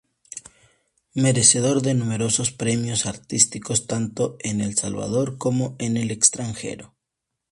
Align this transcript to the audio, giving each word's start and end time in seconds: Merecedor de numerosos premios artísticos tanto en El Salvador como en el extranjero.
Merecedor 1.13 1.83
de 1.83 1.93
numerosos 1.93 2.49
premios 2.51 3.05
artísticos 3.05 3.85
tanto 3.85 4.35
en 4.39 4.59
El 4.59 4.75
Salvador 4.75 5.37
como 5.37 5.75
en 5.77 5.95
el 5.95 6.09
extranjero. 6.09 6.95